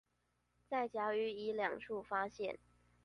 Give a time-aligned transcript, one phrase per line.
[0.67, 2.57] 在甲與乙兩處發現